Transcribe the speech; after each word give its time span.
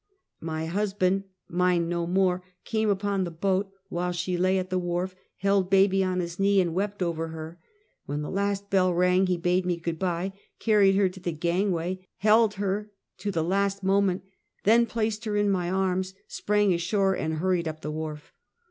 My 0.39 0.65
husband, 0.65 1.25
mine 1.47 1.87
no 1.87 2.07
more, 2.07 2.41
came 2.65 2.89
upon 2.89 3.23
the 3.23 3.29
boat 3.29 3.71
while 3.89 4.11
she 4.11 4.35
lay 4.35 4.57
at 4.57 4.71
the 4.71 4.79
wharf, 4.79 5.13
held 5.37 5.69
baby 5.69 6.03
on 6.03 6.21
his 6.21 6.39
knee 6.39 6.59
and 6.59 6.73
wept 6.73 7.03
over 7.03 7.27
her; 7.27 7.59
when 8.07 8.23
the 8.23 8.31
last 8.31 8.71
bell 8.71 8.91
rang, 8.91 9.27
he 9.27 9.37
bade 9.37 9.63
me 9.63 9.77
good 9.77 9.99
bye; 9.99 10.33
carried 10.57 10.95
her 10.95 11.07
to 11.07 11.19
the 11.19 11.31
gangway, 11.31 12.07
held 12.17 12.55
her 12.55 12.91
to 13.19 13.29
the 13.29 13.43
last 13.43 13.83
moment, 13.83 14.23
then 14.63 14.87
placed 14.87 15.25
her 15.25 15.37
in 15.37 15.51
my 15.51 15.69
arms, 15.69 16.15
sprang 16.27 16.73
ashore 16.73 17.15
and 17.15 17.35
hurried 17.35 17.67
up 17.67 17.81
the 17.81 17.91
wharf. 17.91 18.33